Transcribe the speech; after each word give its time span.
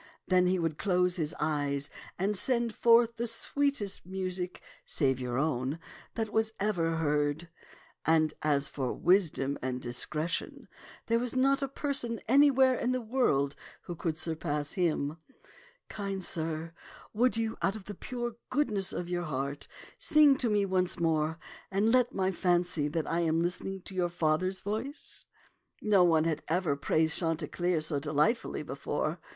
Then 0.27 0.47
he 0.47 0.57
would 0.57 0.79
close 0.79 1.17
his 1.17 1.35
eyes 1.39 1.91
and 2.17 2.35
send 2.35 2.73
forth 2.73 3.17
the 3.17 3.27
sweetest 3.27 4.03
music, 4.03 4.59
save 4.83 5.19
your 5.19 5.37
own, 5.37 5.77
that 6.15 6.33
was 6.33 6.53
ever 6.59 6.95
heard; 6.95 7.49
and 8.03 8.33
as 8.41 8.67
for 8.67 8.93
wisdom 8.93 9.59
and 9.61 9.79
dis 9.79 10.03
cretion, 10.07 10.65
there 11.05 11.19
was 11.19 11.35
not 11.35 11.61
a 11.61 11.67
person 11.67 12.19
anywhere 12.27 12.73
in 12.73 12.93
the 12.93 12.99
world 12.99 13.55
who 13.81 13.93
could 13.93 14.17
surpass 14.17 14.73
him. 14.73 15.17
Kind 15.87 16.23
sir, 16.25 16.73
would 17.13 17.37
you 17.37 17.55
out 17.61 17.75
of 17.75 17.85
the 17.85 17.93
pure 17.93 18.37
goodness 18.49 18.93
of 18.93 19.07
your 19.07 19.25
heart 19.25 19.67
sing 19.99 20.35
to 20.37 20.49
me 20.49 20.65
once 20.65 20.99
more, 20.99 21.37
and 21.69 21.91
let 21.91 22.11
me 22.11 22.31
fancy 22.31 22.87
that 22.87 23.05
I 23.05 23.19
am 23.19 23.39
listening 23.39 23.81
to 23.83 23.93
your 23.93 24.09
father's 24.09 24.61
voice?" 24.61 25.27
No 25.79 26.03
one 26.03 26.23
had 26.23 26.41
ever 26.47 26.75
praised 26.75 27.19
Chanticleer 27.19 27.81
so 27.81 27.99
delightfully 27.99 28.63
before. 28.63 29.19